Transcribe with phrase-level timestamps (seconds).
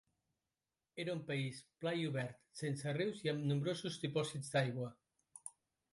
[1.03, 4.91] Era un país pla i obert, sense rius i amb nombrosos dipòsits d'aigua.